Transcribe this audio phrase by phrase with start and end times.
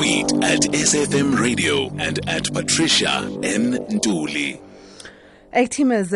[0.00, 3.74] tweet at SFM Radio and at Patricia N.
[3.90, 4.69] Nduli.
[5.52, 5.66] Uh,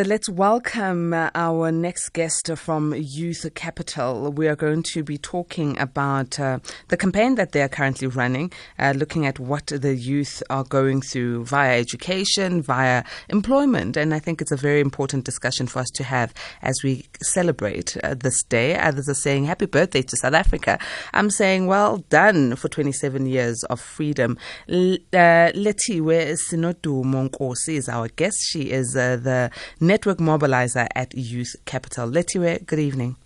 [0.07, 4.31] let's welcome uh, our next guest from Youth Capital.
[4.31, 8.53] We are going to be talking about uh, the campaign that they are currently running,
[8.79, 13.97] uh, looking at what the youth are going through via education, via employment.
[13.97, 16.33] And I think it's a very important discussion for us to have
[16.63, 18.79] as we celebrate uh, this day.
[18.79, 20.79] Others are saying happy birthday to South Africa.
[21.13, 24.39] I'm saying well done for 27 years of freedom.
[24.69, 28.39] L- uh, Lethiwe Sinodumo Nkosi is our guest.
[28.49, 32.09] She is the network mobilizer at Youth Capital.
[32.09, 33.17] Lethiwe, good evening.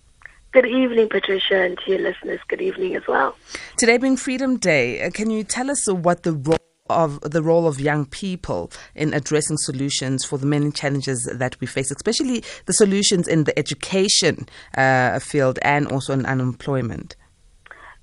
[0.51, 3.35] Good evening, Patricia, and to your listeners, good evening as well.
[3.77, 6.57] Today being Freedom Day, uh, can you tell us what the role
[6.89, 11.67] of the role of young people in addressing solutions for the many challenges that we
[11.67, 17.15] face, especially the solutions in the education uh, field and also in unemployment?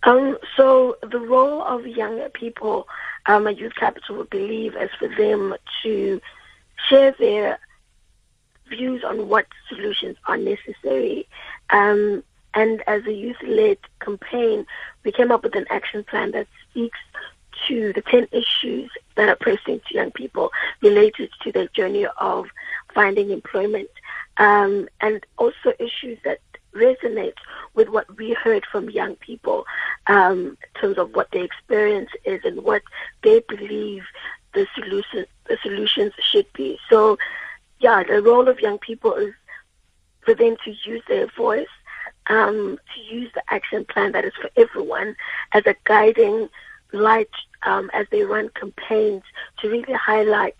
[0.05, 2.87] Um, so the role of young people
[3.27, 6.21] um, at Youth Capital, we believe, is for them to
[6.89, 7.59] share their
[8.69, 11.29] views on what solutions are necessary.
[11.71, 12.23] Um,
[12.55, 14.67] and as a youth-led campaign,
[15.05, 16.99] we came up with an action plan that speaks
[17.69, 20.51] to the 10 issues that are pressing to young people
[20.83, 22.47] related to their journey of
[22.95, 23.89] finding employment,
[24.39, 26.41] um, and also issues that
[26.75, 27.35] resonate
[27.75, 29.65] with what we heard from young people
[30.07, 32.83] um, in terms of what their experience is and what
[33.23, 34.05] they believe
[34.55, 36.79] the solution the solutions should be.
[36.89, 37.19] So
[37.79, 39.35] yeah, the role of young people is
[40.25, 41.69] for them to use their voice,
[42.29, 45.15] um, to use the action plan that is for everyone
[45.53, 46.49] as a guiding
[46.93, 47.31] light
[47.63, 49.23] um, as they run campaigns
[49.59, 50.57] to really highlight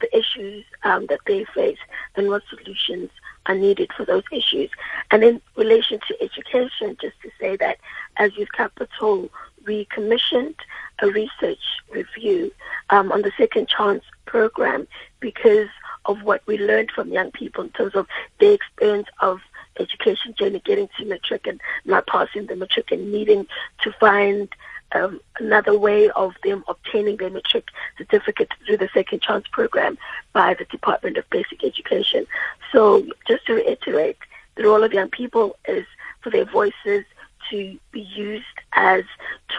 [0.00, 1.78] the issues um, that they face
[2.16, 3.10] and what solutions
[3.46, 4.70] are needed for those issues.
[5.10, 7.78] And in relation to education, just to say that
[8.16, 9.28] as Youth Capital,
[9.66, 10.54] we commissioned
[11.00, 11.58] a research
[11.90, 12.52] review
[12.90, 14.86] um, on the Second Chance program
[15.20, 15.68] because
[16.08, 18.06] of what we learned from young people in terms of
[18.40, 19.38] their experience of
[19.78, 23.46] education journey, getting to matric and not passing the matric and needing
[23.82, 24.48] to find
[24.92, 29.98] um, another way of them obtaining their matric certificate through the Second Chance program
[30.32, 32.26] by the Department of Basic Education.
[32.72, 34.18] So just to reiterate,
[34.56, 35.86] the role of young people is
[36.22, 37.04] for their voices
[37.50, 39.04] to be used as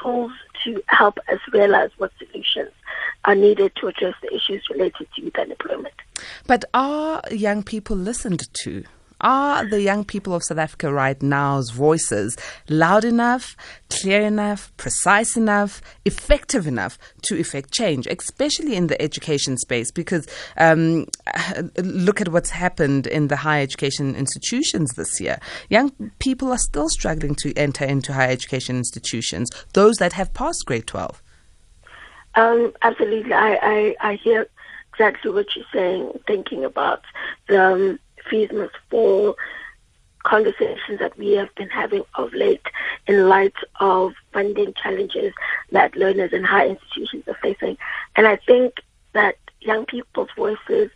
[0.01, 0.31] tools
[0.63, 2.71] to help us realize what solutions
[3.25, 5.88] are needed to address the issues related to youth unemployment.
[6.49, 8.83] But are young people listened to?
[9.21, 12.35] Are the young people of South Africa right now's voices
[12.67, 13.55] loud enough,
[13.91, 19.91] clear enough, precise enough, effective enough to effect change, especially in the education space?
[19.91, 20.25] Because
[20.57, 21.05] um,
[21.83, 25.37] look at what's happened in the higher education institutions this year.
[25.69, 30.65] Young people are still struggling to enter into higher education institutions, those that have passed
[30.65, 31.21] grade 12.
[32.33, 33.33] Um, absolutely.
[33.33, 34.47] I, I, I hear
[34.99, 37.01] exactly what you're saying, thinking about
[37.47, 37.99] the um,
[38.29, 39.37] fees must fall
[40.23, 42.65] conversations that we have been having of late
[43.07, 45.33] in light of funding challenges
[45.71, 47.77] that learners and higher institutions are facing.
[48.17, 48.73] And I think
[49.13, 50.91] that young people's voices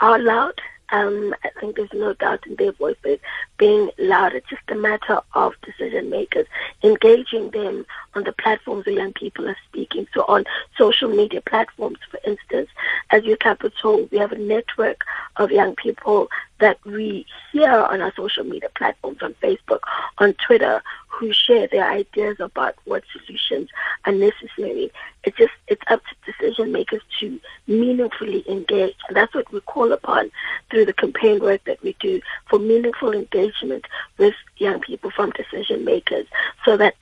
[0.00, 0.60] are loud
[0.92, 3.18] um, I think there's no doubt in their voices
[3.56, 4.34] being loud.
[4.34, 6.46] It's just a matter of decision makers
[6.82, 10.06] engaging them on the platforms where young people are speaking.
[10.12, 10.44] So on
[10.76, 12.68] social media platforms, for instance,
[13.10, 15.04] as Youth Capital, we have a network
[15.36, 16.28] of young people
[16.60, 19.80] that we hear on our social media platforms, on Facebook,
[20.18, 23.68] on Twitter, who share their ideas about what solutions
[24.04, 24.92] are necessary.
[25.24, 26.14] It's just it's up to
[26.52, 30.30] decision makers to meaningfully engage, and that's what we call upon
[30.70, 33.84] through the campaign work that we do for meaningful engagement
[34.18, 36.26] with young people from decision makers,
[36.64, 36.94] so that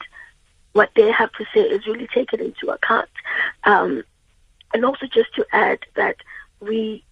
[0.73, 3.09] what they have to say is really taken into account.
[3.65, 4.05] Um,
[4.73, 6.17] and also just to add that
[6.61, 7.05] we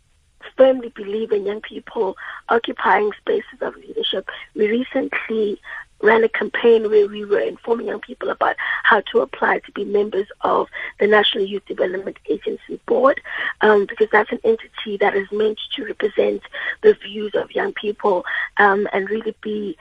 [0.57, 2.17] firmly believe in young people
[2.49, 4.29] occupying spaces of leadership.
[4.55, 5.61] We recently
[6.01, 9.85] ran a campaign where we were informing young people about how to apply to be
[9.85, 10.69] members of
[11.01, 13.21] the National Youth Development Agency Board,
[13.61, 16.43] um, because that's an entity that is meant to represent
[16.83, 18.25] the views of young people
[18.59, 19.77] um, and really be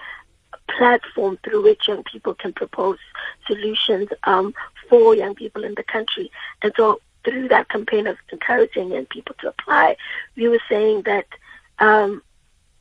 [0.53, 2.97] a platform through which young people can propose
[3.45, 4.53] solutions um,
[4.89, 6.31] for young people in the country.
[6.61, 9.97] And so through that campaign of encouraging young people to apply,
[10.35, 11.27] we were saying that
[11.79, 12.23] um,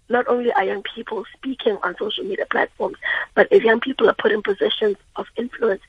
[0.08, 2.96] not only are young people speaking on social media platforms,
[3.34, 5.82] but if young people are put in positions of influence,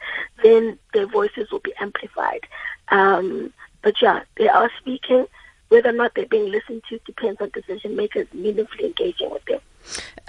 [0.44, 2.42] then their voices will be amplified.
[2.90, 5.28] Um, but yeah, they are speaking.
[5.70, 9.60] whether or not they're being listened to depends on decision makers meaningfully engaging with them.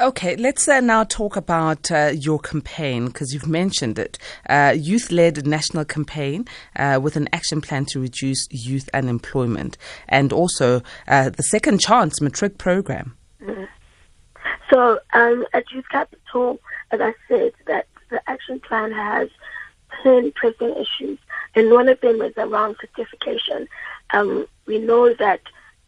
[0.01, 4.19] Okay, let's uh, now talk about uh, your campaign because you've mentioned it.
[4.49, 6.47] Uh, youth led national campaign
[6.77, 9.77] uh, with an action plan to reduce youth unemployment
[10.09, 13.17] and also uh, the Second Chance Matric program.
[13.43, 13.65] Mm-hmm.
[14.71, 16.61] So, um, at Youth Capital,
[16.91, 19.29] as I said, that the action plan has
[20.03, 21.19] 10 pressing issues,
[21.55, 23.69] and one of them is around certification.
[24.11, 25.41] Um, we know that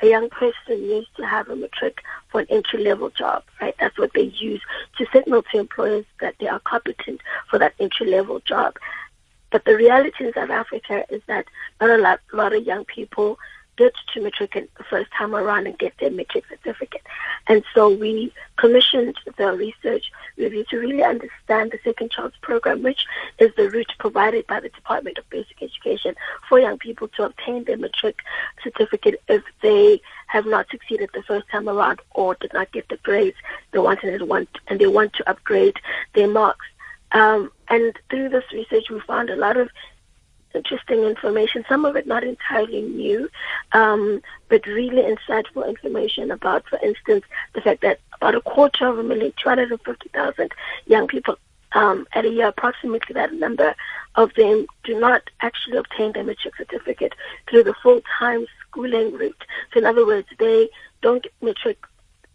[0.03, 1.99] a young person needs to have a matric
[2.31, 3.75] for an entry level job, right?
[3.79, 4.63] That's what they use
[4.97, 8.77] to signal to employers that they are competent for that entry level job.
[9.51, 11.47] But the reality in South Africa is that
[11.81, 13.39] not a lot, lot of young people
[13.77, 17.03] get to matric the first time around and get their matric certificate.
[17.47, 23.07] And so we commissioned the research review to really understand the Second Chance program, which
[23.39, 26.15] is the route provided by the Department of Basic Education
[26.49, 28.19] for young people to obtain their matric
[28.63, 32.99] certificate if they have not succeeded the first time around or did not get the
[32.99, 33.37] grades
[33.73, 35.77] they wanted and want and they want to upgrade
[36.15, 36.67] their marks.
[37.13, 39.69] Um, and through this research, we found a lot of
[40.55, 43.29] interesting information, some of it not entirely new,
[43.73, 47.25] um, but really insightful information about, for instance,
[47.55, 50.53] the fact that about a quarter of a million, 250,000
[50.87, 51.37] young people
[51.73, 53.75] um, at a year, approximately that number
[54.17, 57.15] of them do not actually obtain their matric certificate
[57.49, 59.45] through the full-time schooling route.
[59.73, 60.69] So in other words, they
[61.01, 61.79] don't get matric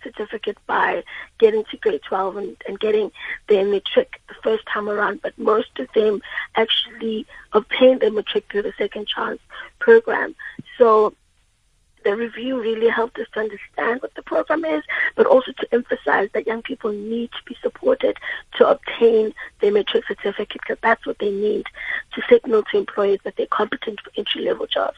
[0.06, 1.04] certificate by
[1.40, 3.12] getting to grade 12 and, and getting
[3.50, 6.22] their matric the first time around, but most of them
[6.56, 9.40] actually obtain their matric through the second chance
[9.80, 10.36] program.
[10.78, 11.14] So
[12.06, 14.84] the review really helped us to understand what the program is,
[15.16, 18.18] but also to emphasize that young people need to be supported
[18.58, 21.66] to obtain their matric certificate because that's what they need
[22.14, 24.98] to signal to employers that they're competent for entry level jobs.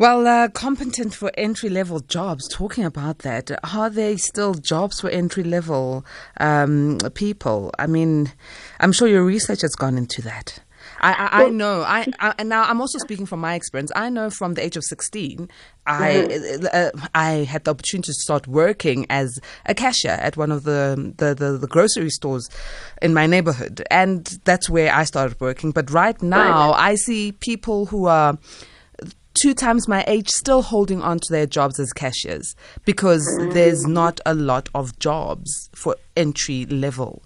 [0.00, 5.10] Well, uh, competent for entry level jobs, talking about that, are there still jobs for
[5.10, 6.06] entry level
[6.38, 7.70] um, people?
[7.78, 8.32] I mean,
[8.80, 10.60] I'm sure your research has gone into that.
[11.02, 11.82] I, I, I know.
[11.82, 13.92] I, I, and now I'm also speaking from my experience.
[13.94, 15.50] I know from the age of 16,
[15.86, 16.66] I mm-hmm.
[16.72, 21.12] uh, I had the opportunity to start working as a cashier at one of the,
[21.18, 22.48] the, the, the, grocery stores
[23.02, 25.72] in my neighborhood, and that's where I started working.
[25.72, 26.90] But right now, right.
[26.92, 28.38] I see people who are
[29.34, 32.54] two times my age still holding on to their jobs as cashiers
[32.84, 37.22] because there's not a lot of jobs for entry level.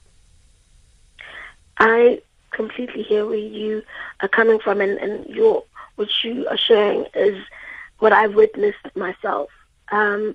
[1.79, 2.21] I
[2.53, 3.83] completely hear where you
[4.21, 5.65] are coming from, and, and your
[5.97, 7.43] what you are sharing is
[7.99, 9.51] what I've witnessed myself.
[9.91, 10.35] Um,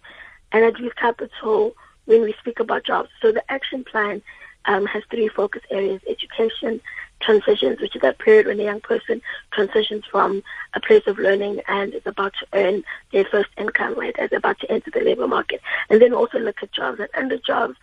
[0.51, 1.75] and at Youth Capital,
[2.05, 4.21] when we speak about jobs, so the action plan
[4.65, 6.81] um, has three focus areas: education,
[7.19, 9.21] transitions, which is that period when a young person
[9.51, 10.43] transitions from
[10.73, 14.59] a place of learning and is about to earn their first income, right, as about
[14.59, 15.61] to enter the labor market.
[15.89, 16.99] And then also look at jobs.
[16.99, 17.75] And under jobs,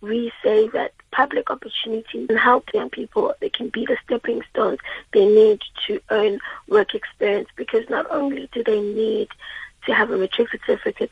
[0.00, 3.34] we say that public opportunity can help young people.
[3.40, 4.78] They can be the stepping stones
[5.12, 9.28] they need to earn work experience because not only do they need
[9.86, 11.10] to have a matric certificate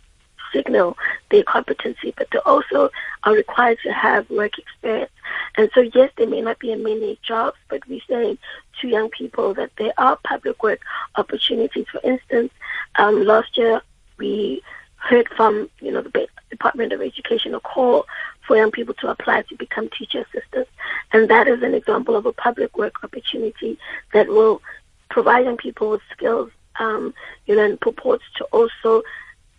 [0.53, 0.97] signal
[1.31, 2.91] their competency, but they also
[3.25, 5.11] are required to have work experience.
[5.57, 8.39] And so, yes, there may not be many jobs, but we're saying
[8.81, 10.81] to young people that there are public work
[11.17, 11.87] opportunities.
[11.91, 12.53] For instance,
[12.97, 13.83] um, last year
[14.19, 14.63] we
[14.97, 18.07] heard from you know the Department of Education a call
[18.47, 20.71] for young people to apply to become teacher assistants,
[21.13, 23.79] and that is an example of a public work opportunity
[24.13, 24.63] that will
[25.11, 27.15] provide young people with skills, um,
[27.47, 29.03] you know, and purports to also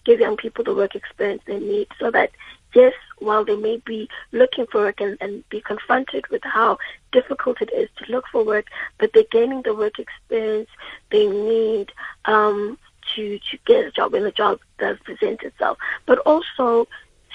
[0.05, 2.31] give young people the work experience they need so that
[2.73, 6.77] yes, while they may be looking for work and, and be confronted with how
[7.11, 8.65] difficult it is to look for work,
[8.97, 10.69] but they're gaining the work experience
[11.11, 11.91] they need
[12.25, 12.77] um,
[13.15, 15.77] to to get a job when the job does present itself.
[16.05, 16.87] But also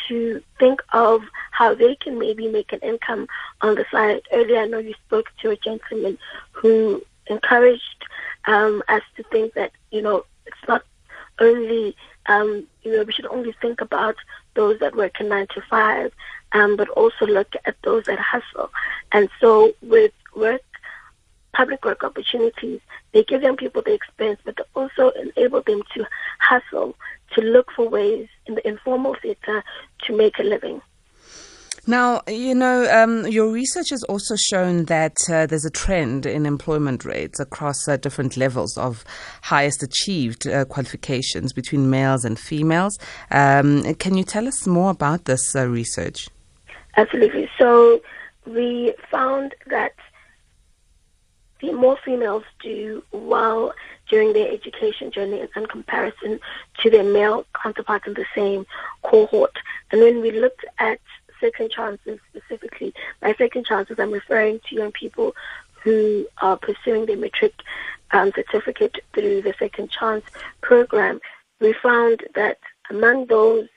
[0.09, 3.27] to think of how they can maybe make an income
[3.61, 4.23] on the side.
[4.33, 6.19] Earlier, I know you spoke to a gentleman
[6.53, 8.05] who encouraged
[8.47, 10.83] um, us to think that you know it's not
[11.41, 11.97] only
[12.29, 14.17] um, you know, we should only think about
[14.55, 16.13] those that work in nine to five,
[16.53, 18.71] um, but also look at those that hustle.
[19.13, 20.63] And so with work,
[21.53, 22.81] public work opportunities,
[23.13, 26.07] they give young people the experience, but they also enable them to
[26.39, 26.95] hustle,
[27.35, 29.65] to look for ways in the informal sector
[30.03, 30.81] to make a living.
[31.89, 36.45] Now, you know, um, your research has also shown that uh, there's a trend in
[36.45, 39.07] employment rates across uh, different levels of
[39.41, 42.99] highest achieved uh, qualifications between males and females.
[43.31, 46.29] Um, can you tell us more about this uh, research?
[46.99, 47.49] Absolutely.
[47.59, 48.03] So,
[48.45, 49.95] we found that
[51.63, 53.73] the more females do well
[54.11, 56.39] during their education journey in comparison
[56.83, 58.67] to their male counterparts in the same
[59.05, 59.57] cohort.
[59.91, 61.01] And when we looked at
[61.41, 65.35] second chances specifically, by second chances, I'm referring to young people
[65.83, 67.55] who are pursuing their matric
[68.11, 70.25] um, certificate through the second chance
[70.61, 71.21] program.
[71.61, 72.59] We found that
[72.91, 73.69] among those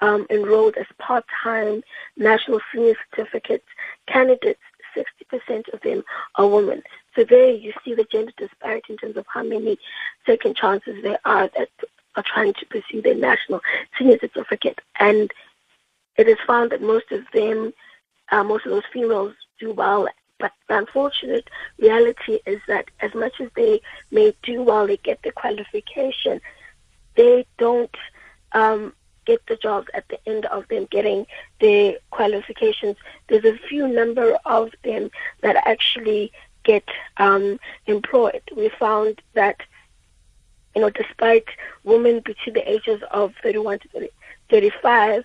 [0.00, 1.82] um, enrolled as part-time
[2.16, 3.64] national senior certificate
[4.06, 4.60] candidates,
[4.96, 6.04] 60% of them
[6.36, 6.82] are women.
[7.16, 9.78] So there you see the gender disparity in terms of how many
[10.26, 11.68] second chances there are that
[12.16, 13.60] are trying to pursue their national
[13.98, 14.80] senior certificate.
[15.00, 15.30] And
[16.16, 17.72] it is found that most of them,
[18.30, 20.08] uh, most of those females do well.
[20.38, 23.80] But the unfortunate reality is that as much as they
[24.10, 26.40] may do well, they get the qualification,
[27.14, 27.94] they don't
[28.52, 28.92] um,
[29.24, 31.26] get the jobs at the end of them getting
[31.60, 32.96] their qualifications.
[33.28, 35.10] There's a few number of them
[35.42, 36.32] that actually
[36.64, 36.84] get
[37.18, 38.42] um, employed.
[38.56, 39.60] We found that,
[40.74, 41.46] you know, despite
[41.84, 44.08] women between the ages of 31 to 30,
[44.50, 45.24] 35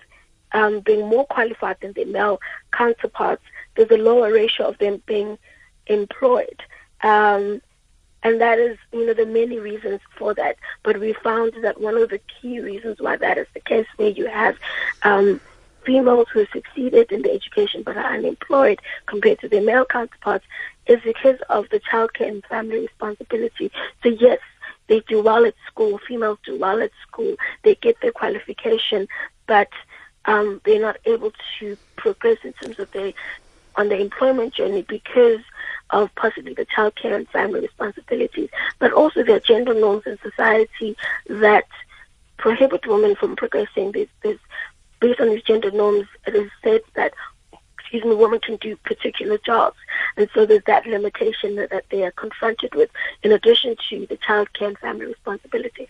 [0.52, 2.40] um, being more qualified than their male
[2.72, 3.42] counterparts,
[3.74, 5.38] there's a lower ratio of them being
[5.86, 6.62] employed.
[7.02, 7.62] Um,
[8.22, 10.56] and that is, you know, the many reasons for that.
[10.82, 14.10] But we found that one of the key reasons why that is the case, where
[14.10, 14.56] you have
[15.02, 15.40] um,
[15.84, 20.44] females who succeeded in the education but are unemployed compared to their male counterparts,
[20.86, 23.70] is because of the childcare and family responsibility.
[24.02, 24.40] So yes,
[24.88, 25.98] they do well at school.
[26.06, 27.36] Females do well at school.
[27.62, 29.08] They get their qualification,
[29.46, 29.70] but
[30.26, 33.12] um, they're not able to progress in terms of their
[33.76, 35.40] on the employment journey because
[35.90, 38.48] of possibly the childcare and family responsibilities,
[38.78, 40.96] but also there are gender norms in society
[41.28, 41.66] that
[42.36, 43.92] prohibit women from progressing.
[43.92, 44.38] There's, there's,
[45.00, 47.12] based on these gender norms, it is said that
[47.90, 49.76] excuse me, women can do particular jobs.
[50.16, 52.88] And so there's that limitation that, that they are confronted with
[53.24, 55.88] in addition to the childcare and family responsibilities.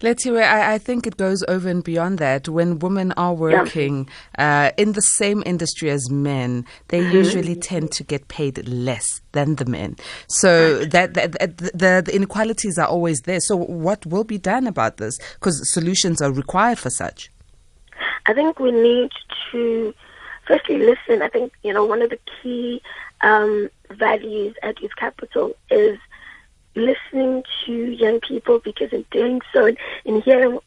[0.00, 0.40] Let's hear.
[0.40, 2.48] I, I think it goes over and beyond that.
[2.48, 4.68] When women are working yeah.
[4.68, 7.16] uh, in the same industry as men, they mm-hmm.
[7.16, 9.96] usually tend to get paid less than the men.
[10.28, 10.90] So right.
[10.92, 13.40] that, that, that the, the inequalities are always there.
[13.40, 15.18] So what will be done about this?
[15.34, 17.30] Because solutions are required for such.
[18.26, 19.10] I think we need
[19.52, 19.94] to
[20.50, 21.22] firstly listen.
[21.22, 22.82] I think you know one of the key
[23.20, 25.98] um, values at Youth Capital is
[26.74, 30.58] listening to young people because in doing so and in hearing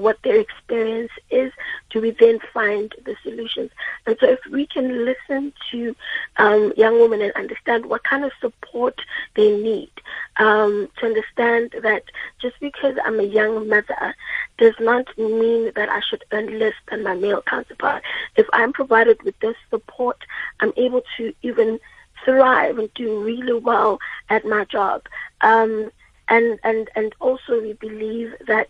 [0.00, 1.52] what their experience is,
[1.90, 3.70] do we then find the solutions?
[4.06, 5.96] And so if we can listen to
[6.36, 9.00] um, young women and understand what kind of support
[9.36, 9.90] they need,
[10.38, 12.04] um, to understand that
[12.40, 14.14] just because I'm a young mother
[14.58, 18.02] does not mean that I should earn less than my male counterpart.
[18.36, 20.18] If I'm provided with this support,
[20.60, 21.80] I'm able to even
[22.24, 25.02] thrive and do really well at my job.
[25.40, 25.90] Um,
[26.28, 28.68] and, and, and also we believe that,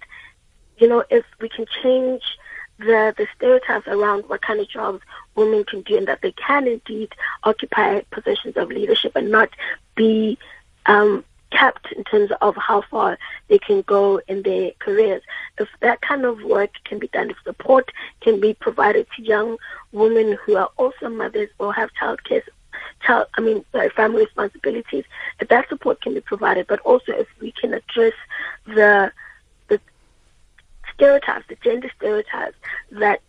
[0.80, 2.22] you know, if we can change
[2.78, 5.02] the, the stereotypes around what kind of jobs
[5.36, 7.12] women can do and that they can indeed
[7.44, 9.50] occupy positions of leadership and not
[9.94, 10.38] be
[10.86, 13.18] um, capped in terms of how far
[13.48, 15.22] they can go in their careers.
[15.58, 17.90] If that kind of work can be done, if support
[18.22, 19.58] can be provided to young
[19.92, 22.42] women who are also mothers or have childcare
[23.04, 25.04] child, I mean, sorry, family responsibilities,
[25.40, 28.14] if that support can be provided, but also if we can address
[28.66, 29.12] the
[31.00, 32.56] stereotypes, the gender stereotypes
[32.92, 33.22] that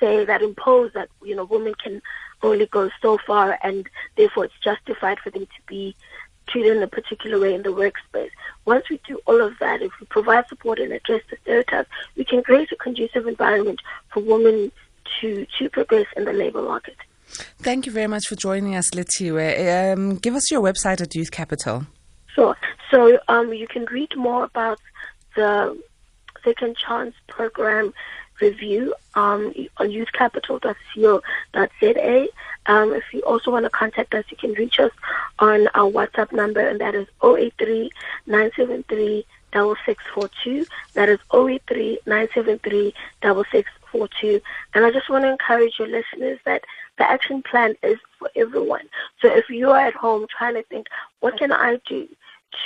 [0.00, 2.00] say that impose that you know women can
[2.42, 5.94] only go so far, and therefore it's justified for them to be
[6.48, 8.30] treated in a particular way in the workspace.
[8.64, 12.24] Once we do all of that, if we provide support and address the stereotypes, we
[12.24, 13.80] can create a conducive environment
[14.12, 14.72] for women
[15.20, 16.96] to to progress in the labor market.
[17.58, 19.92] Thank you very much for joining us, Lethiwe.
[19.92, 21.86] Um, give us your website at Youth Capital.
[22.34, 22.56] Sure.
[22.90, 24.80] So um, you can read more about
[25.36, 25.78] the
[26.44, 27.92] Second Chance program
[28.40, 32.28] review um, on youthcapital.co.za.
[32.66, 34.92] Um, if you also want to contact us, you can reach us
[35.38, 37.90] on our WhatsApp number, and that is 083
[38.26, 40.66] 973 6642.
[40.94, 44.40] That is 083 973 6642.
[44.74, 46.64] And I just want to encourage your listeners that
[46.98, 48.88] the action plan is for everyone.
[49.20, 50.86] So if you are at home trying to think,
[51.20, 52.08] what can I do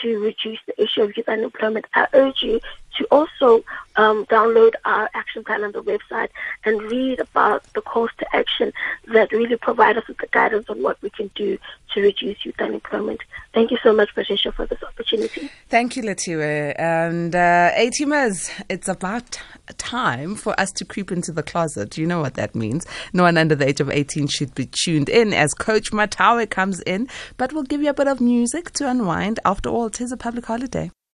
[0.02, 2.60] to reduce the issue of youth unemployment, I urge you
[2.98, 3.64] to also
[3.96, 6.28] um, download our action plan on the website
[6.64, 8.72] and read about the calls to action
[9.12, 11.58] that really provide us with the guidance on what we can do
[11.94, 13.20] to reduce youth unemployment.
[13.54, 15.50] Thank you so much, Patricia, for this opportunity.
[15.68, 16.74] Thank you, Lethiwe.
[16.78, 19.40] And uh, A-teamers, it's about
[19.78, 21.96] time for us to creep into the closet.
[21.96, 22.86] You know what that means.
[23.12, 26.80] No one under the age of 18 should be tuned in as Coach Matawe comes
[26.80, 29.40] in, but we'll give you a bit of music to unwind.
[29.44, 30.90] After all, it is a public holiday.